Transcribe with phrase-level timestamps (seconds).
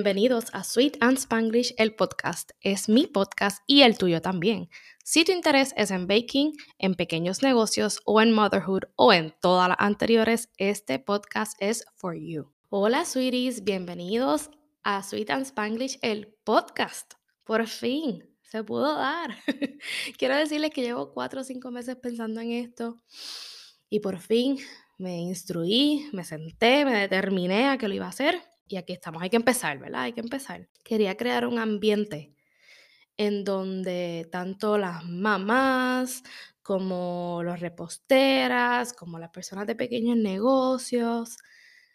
[0.00, 2.52] Bienvenidos a Sweet and Spanglish, el podcast.
[2.62, 4.70] Es mi podcast y el tuyo también.
[5.04, 9.68] Si tu interés es en baking, en pequeños negocios o en motherhood o en todas
[9.68, 12.50] las anteriores, este podcast es for you.
[12.70, 14.48] Hola, sweeties, bienvenidos
[14.84, 17.12] a Sweet and Spanglish, el podcast.
[17.44, 19.36] Por fin, se pudo dar.
[20.16, 22.96] Quiero decirles que llevo cuatro o cinco meses pensando en esto
[23.90, 24.56] y por fin
[24.96, 28.40] me instruí, me senté, me determiné a que lo iba a hacer
[28.70, 29.22] y aquí estamos.
[29.22, 30.02] Hay que empezar, ¿verdad?
[30.02, 30.68] Hay que empezar.
[30.84, 32.34] Quería crear un ambiente
[33.16, 36.22] en donde tanto las mamás
[36.62, 41.36] como los reposteras, como las personas de pequeños negocios,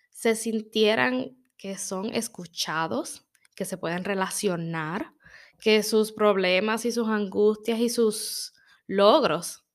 [0.09, 5.13] se sintieran que son escuchados, que se pueden relacionar,
[5.59, 8.53] que sus problemas y sus angustias y sus
[8.87, 9.65] logros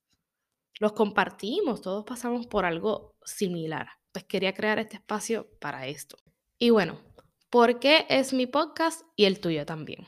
[0.81, 3.87] los compartimos, todos pasamos por algo similar.
[4.13, 6.17] Pues quería crear este espacio para esto.
[6.63, 7.01] Y bueno,
[7.49, 10.07] ¿por qué es mi podcast y el tuyo también?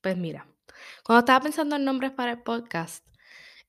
[0.00, 0.48] Pues mira,
[1.04, 3.06] cuando estaba pensando en nombres para el podcast,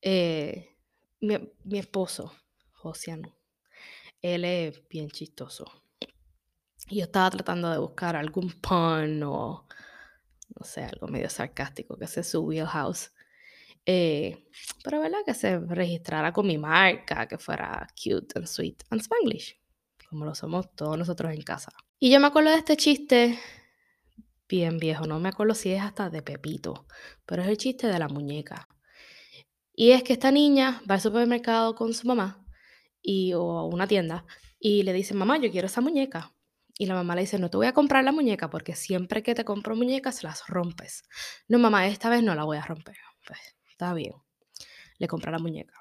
[0.01, 0.75] eh,
[1.21, 1.37] mi,
[1.77, 2.33] esposo,
[2.71, 3.37] Josiano,
[4.23, 5.65] él es bien chistoso.
[6.89, 9.67] Y yo estaba tratando de buscar algún pun o,
[10.59, 13.11] no sé, algo medio sarcástico que sea su wheelhouse.
[13.85, 14.49] Eh,
[14.83, 19.61] pero verdad que se registrara con mi marca, que fuera cute and sweet and spanglish,
[20.09, 21.71] como lo somos todos nosotros en casa.
[22.03, 23.39] Y yo me acuerdo de este chiste
[24.49, 26.85] bien viejo, no me acuerdo si es hasta de Pepito,
[27.25, 28.67] pero es el chiste de la muñeca.
[29.73, 32.45] Y es que esta niña va al supermercado con su mamá
[33.01, 34.25] y, o a una tienda
[34.59, 36.35] y le dice, mamá, yo quiero esa muñeca.
[36.77, 39.33] Y la mamá le dice, no te voy a comprar la muñeca porque siempre que
[39.33, 41.03] te compro muñecas las rompes.
[41.47, 42.97] No, mamá, esta vez no la voy a romper.
[43.25, 44.15] Pues está bien.
[44.97, 45.79] Le compra la muñeca.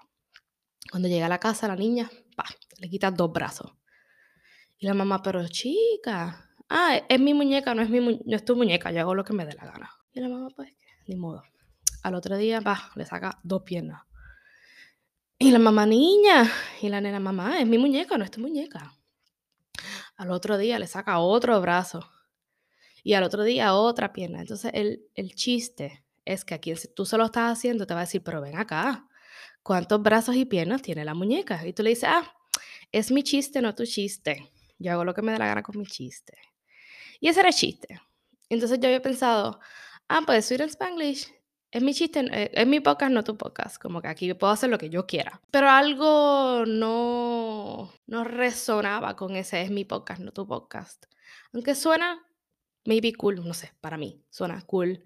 [0.88, 2.44] Cuando llega a la casa, la niña, pa,
[2.78, 3.72] le quita dos brazos.
[4.82, 8.56] Y la mamá, pero chica, ah, es mi muñeca, no es, mi no es tu
[8.56, 9.92] muñeca, yo hago lo que me dé la gana.
[10.12, 10.72] Y la mamá, pues,
[11.06, 11.44] ni modo.
[12.02, 14.02] Al otro día, va, le saca dos piernas.
[15.38, 16.50] Y la mamá, niña,
[16.80, 18.92] y la nena, mamá, es mi muñeca, no es tu muñeca.
[20.16, 22.04] Al otro día le saca otro brazo.
[23.04, 24.40] Y al otro día otra pierna.
[24.40, 28.00] Entonces el, el chiste es que a quien tú se lo estás haciendo te va
[28.00, 29.06] a decir, pero ven acá,
[29.62, 31.64] ¿cuántos brazos y piernas tiene la muñeca?
[31.64, 32.34] Y tú le dices, ah,
[32.90, 34.51] es mi chiste, no tu chiste.
[34.82, 36.36] Yo hago lo que me da la gana con mi chiste.
[37.20, 38.00] Y ese era el chiste.
[38.48, 39.60] Entonces yo había pensado,
[40.08, 41.32] ah, pues Sweet and Spanglish
[41.70, 43.80] es mi chiste, eh, es mi podcast, no tu podcast.
[43.80, 45.40] Como que aquí puedo hacer lo que yo quiera.
[45.50, 51.06] Pero algo no, no resonaba con ese es mi podcast, no tu podcast.
[51.52, 52.26] Aunque suena
[52.84, 55.04] maybe cool, no sé, para mí suena cool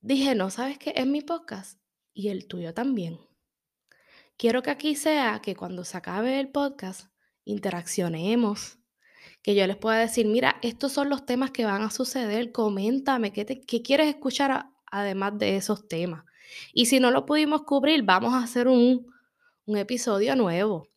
[0.00, 0.92] dije, no, ¿sabes qué?
[0.96, 1.80] Es mi podcast
[2.14, 3.20] y el tuyo también.
[4.36, 7.10] Quiero que aquí sea que cuando se acabe el podcast,
[7.48, 8.78] interaccionemos,
[9.42, 13.32] que yo les pueda decir, mira, estos son los temas que van a suceder, coméntame,
[13.32, 16.24] ¿qué, qué quieres escuchar además de esos temas?
[16.72, 19.06] Y si no lo pudimos cubrir, vamos a hacer un,
[19.64, 20.88] un episodio nuevo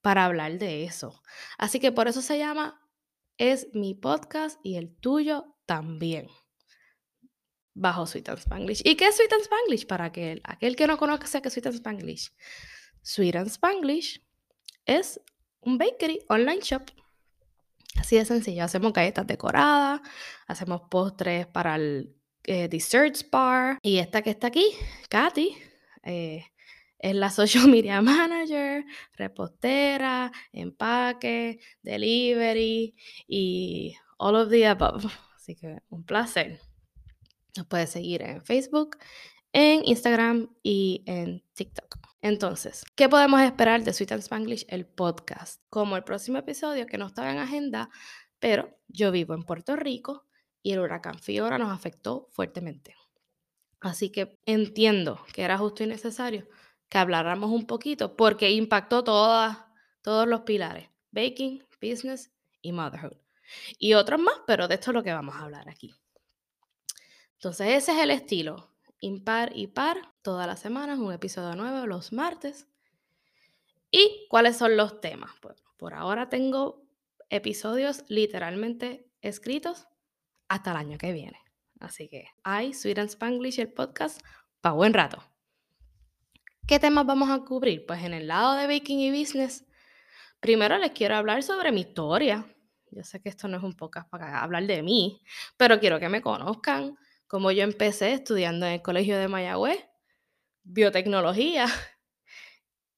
[0.00, 1.22] para hablar de eso.
[1.58, 2.80] Así que por eso se llama
[3.36, 6.28] Es mi podcast y el tuyo también
[7.74, 8.82] bajo Sweet and Spanglish.
[8.84, 9.86] ¿Y qué es Sweet and Spanglish?
[9.86, 12.32] Para aquel, aquel que no conozca qué es Sweet and Spanglish.
[13.02, 14.22] Sweet and Spanglish
[14.84, 15.20] es
[15.60, 16.90] un bakery online shop.
[17.96, 18.64] Así de sencillo.
[18.64, 20.00] Hacemos galletas decoradas,
[20.46, 22.14] hacemos postres para el
[22.44, 22.68] eh,
[23.30, 23.78] bar.
[23.82, 24.66] Y esta que está aquí,
[25.08, 25.56] Katy,
[26.04, 26.44] eh,
[26.98, 32.94] es la social media manager, repostera, empaque, delivery
[33.26, 35.06] y all of the above.
[35.36, 36.60] Así que un placer.
[37.56, 38.98] Nos puedes seguir en Facebook,
[39.52, 41.98] en Instagram y en TikTok.
[42.20, 45.62] Entonces, ¿qué podemos esperar de Sweet and Spanglish, el podcast?
[45.70, 47.90] Como el próximo episodio que no estaba en agenda,
[48.38, 50.26] pero yo vivo en Puerto Rico
[50.62, 52.96] y el huracán Fiora nos afectó fuertemente.
[53.80, 56.48] Así que entiendo que era justo y necesario
[56.88, 59.56] que habláramos un poquito porque impactó todos
[60.26, 63.16] los pilares, baking, business y motherhood.
[63.78, 65.94] Y otros más, pero de esto es lo que vamos a hablar aquí.
[67.34, 68.67] Entonces ese es el estilo,
[69.00, 72.66] impar y par, todas las semanas, un episodio nuevo los martes.
[73.90, 75.32] ¿Y cuáles son los temas?
[75.40, 76.84] Pues por ahora tengo
[77.30, 79.86] episodios literalmente escritos
[80.48, 81.38] hasta el año que viene.
[81.80, 84.20] Así que hay Sweet and Spanglish, el podcast,
[84.60, 85.22] para buen rato.
[86.66, 87.86] ¿Qué temas vamos a cubrir?
[87.86, 89.64] Pues en el lado de Baking y Business,
[90.40, 92.46] primero les quiero hablar sobre mi historia.
[92.90, 95.22] Yo sé que esto no es un podcast para hablar de mí,
[95.56, 96.96] pero quiero que me conozcan,
[97.28, 99.84] como yo empecé estudiando en el Colegio de Mayagüez,
[100.64, 101.66] biotecnología,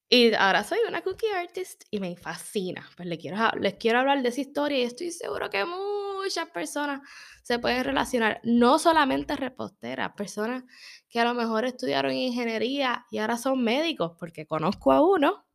[0.09, 2.89] y ahora soy una cookie artist y me fascina.
[2.97, 7.01] Pues les quiero, les quiero hablar de esa historia y estoy seguro que muchas personas
[7.43, 10.63] se pueden relacionar, no solamente reposteras, personas
[11.09, 15.45] que a lo mejor estudiaron ingeniería y ahora son médicos, porque conozco a uno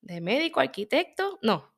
[0.00, 1.74] de médico, arquitecto, no,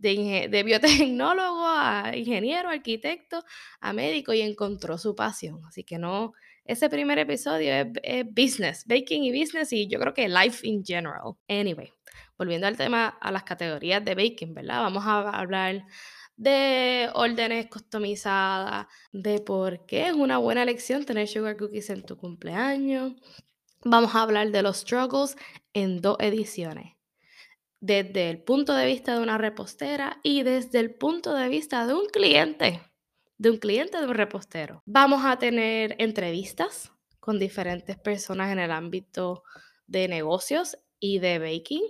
[0.00, 3.44] de, biotecnólogo a ingeniero, arquitecto,
[3.80, 5.64] a médico y encontró su pasión.
[5.66, 6.32] Así que no,
[6.64, 11.34] ese primer episodio es, business, baking y business y yo creo que life in general.
[11.48, 11.92] Anyway,
[12.38, 14.80] volviendo al tema, a las categorías de baking, ¿verdad?
[14.80, 15.84] Vamos a hablar
[16.36, 22.16] de órdenes customizadas, de por qué es una buena elección tener sugar cookies en tu
[22.16, 23.12] cumpleaños.
[23.84, 25.36] Vamos a hablar de los struggles
[25.74, 26.99] en dos ediciones
[27.80, 31.94] desde el punto de vista de una repostera y desde el punto de vista de
[31.94, 32.80] un cliente
[33.40, 34.82] de un cliente de un repostero.
[34.84, 39.44] Vamos a tener entrevistas con diferentes personas en el ámbito
[39.86, 41.82] de negocios y de baking.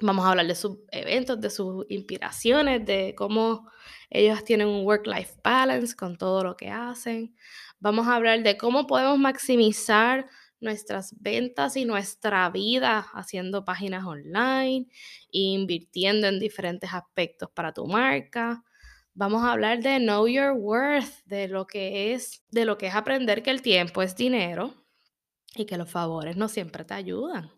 [0.00, 3.70] Vamos a hablar de sus eventos, de sus inspiraciones, de cómo
[4.08, 7.36] ellos tienen un work-life balance con todo lo que hacen.
[7.78, 10.26] Vamos a hablar de cómo podemos maximizar
[10.62, 14.86] nuestras ventas y nuestra vida haciendo páginas online
[15.32, 18.64] e invirtiendo en diferentes aspectos para tu marca.
[19.14, 22.94] Vamos a hablar de know your worth, de lo que es, de lo que es
[22.94, 24.74] aprender que el tiempo es dinero
[25.54, 27.50] y que los favores no siempre te ayudan.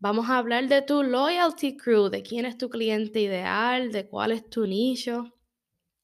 [0.00, 4.30] Vamos a hablar de tu loyalty crew, de quién es tu cliente ideal, de cuál
[4.30, 5.34] es tu nicho,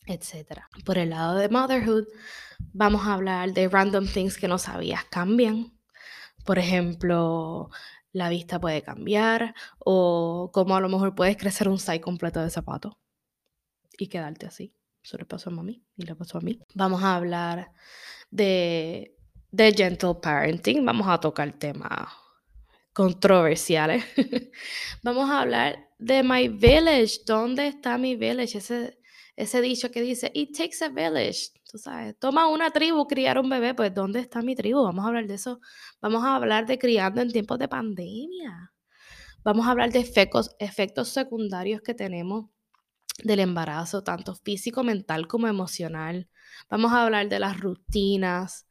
[0.07, 0.63] etc.
[0.85, 2.07] Por el lado de motherhood,
[2.73, 5.74] vamos a hablar de random things que no sabías cambian.
[6.45, 7.71] Por ejemplo,
[8.13, 12.51] la vista puede cambiar o cómo a lo mejor puedes crecer un size completo de
[12.51, 12.95] zapatos
[13.99, 14.75] y quedarte así.
[15.03, 16.61] Eso le pasó a mami y le pasó a mí.
[16.75, 17.73] Vamos a hablar
[18.31, 19.17] de,
[19.51, 20.85] de gentle parenting.
[20.85, 22.09] Vamos a tocar temas
[22.93, 24.05] controversiales.
[25.03, 27.21] Vamos a hablar de my village.
[27.27, 28.59] ¿Dónde está mi village?
[28.59, 28.99] Ese,
[29.37, 31.51] ese dicho que dice, it takes a village.
[31.71, 33.75] Tú sabes, toma una tribu criar un bebé.
[33.75, 34.83] Pues, ¿dónde está mi tribu?
[34.83, 35.61] Vamos a hablar de eso.
[36.01, 38.73] Vamos a hablar de criando en tiempos de pandemia.
[39.43, 42.47] Vamos a hablar de efectos, secundarios que tenemos
[43.23, 46.29] del embarazo, tanto físico, mental como emocional.
[46.71, 48.67] Vamos a hablar de las rutinas,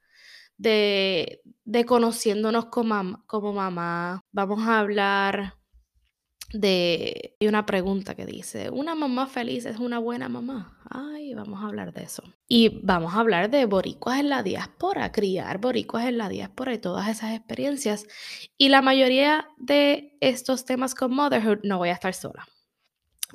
[0.57, 4.25] de, de conociéndonos como, como mamá.
[4.31, 5.57] Vamos a hablar
[6.53, 10.79] de una pregunta que dice, ¿una mamá feliz es una buena mamá?
[10.89, 12.23] Ay, vamos a hablar de eso.
[12.47, 16.77] Y vamos a hablar de boricuas en la diáspora, criar boricuas en la diáspora y
[16.77, 18.05] todas esas experiencias.
[18.57, 22.47] Y la mayoría de estos temas con motherhood no voy a estar sola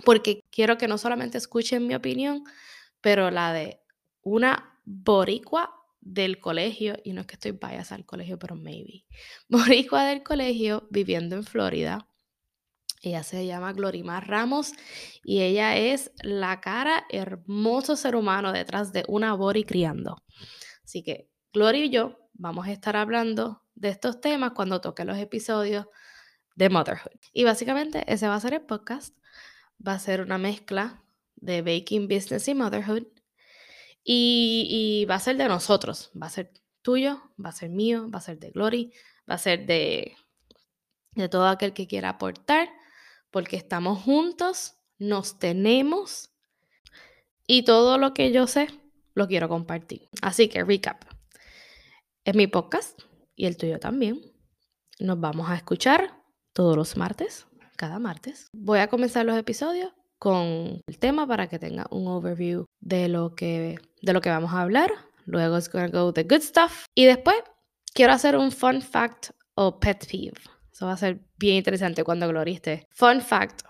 [0.05, 2.45] porque quiero que no solamente escuchen mi opinión,
[3.01, 3.81] pero la de
[4.23, 9.05] una boricua del colegio, y no es que estoy bias al colegio, pero maybe,
[9.49, 12.08] boricua del colegio viviendo en Florida.
[13.03, 14.73] Ella se llama Glorimar Ramos
[15.23, 20.23] y ella es la cara hermoso ser humano detrás de una bori criando.
[20.85, 25.19] Así que Gloria y yo vamos a estar hablando de estos temas cuando toque los
[25.19, 25.87] episodios
[26.57, 27.21] de Motherhood.
[27.33, 29.15] Y básicamente ese va a ser el podcast
[29.87, 31.03] va a ser una mezcla
[31.37, 33.07] de Baking Business y Motherhood.
[34.05, 38.19] Y, va a ser de nosotros, va a ser tuyo, va a ser mío, va
[38.19, 38.93] a ser de Glory,
[39.29, 40.17] va a ser de,
[41.13, 42.71] de todo aquel que quiera aportar,
[43.31, 46.31] porque estamos juntos, nos tenemos
[47.47, 48.69] y todo lo que yo sé
[49.15, 50.09] lo quiero compartir.
[50.23, 51.03] Así que recap.
[52.25, 53.01] Es mi podcast
[53.35, 54.21] y el tuyo también.
[54.99, 56.15] Nos vamos a escuchar
[56.53, 57.47] todos los martes
[57.79, 58.51] cada martes.
[58.53, 63.35] Voy a comenzar los episodios con el tema para que tenga un overview de lo
[63.37, 64.91] que, de lo que vamos a hablar.
[65.25, 66.87] Luego es to go the good stuff.
[66.95, 67.37] Y después
[67.95, 70.41] quiero hacer un fun fact o pet peeve.
[70.79, 72.87] Eso va a ser bien interesante cuando gloriste.
[72.95, 73.63] Fun fact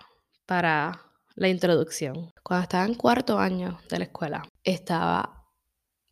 [0.44, 2.34] para la introducción.
[2.42, 5.48] Cuando estaba en cuarto año de la escuela, estaba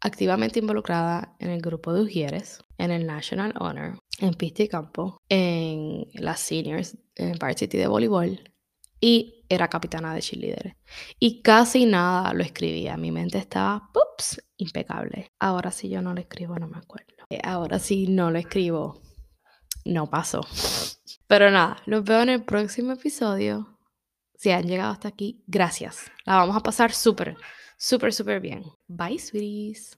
[0.01, 5.21] activamente involucrada en el grupo de Ujieres, en el National Honor, en pista y campo,
[5.29, 8.55] en las seniors, en Varsity de voleibol
[8.99, 10.79] y era capitana de cheerleader.
[11.21, 12.97] Y casi nada lo escribía.
[12.97, 14.43] Mi mente estaba, ¡pups!
[14.57, 15.31] impecable.
[15.41, 17.13] Ahora sí yo no lo escribo, no me acuerdo.
[17.29, 19.03] Eh, ahora sí no lo escribo,
[19.87, 20.41] no pasó.
[21.27, 23.79] Pero nada, los veo en el próximo episodio.
[24.35, 26.11] Si han llegado hasta aquí, gracias.
[26.25, 27.37] La vamos a pasar súper
[27.77, 28.65] súper, súper bien.
[28.89, 29.95] Bye, sweeties.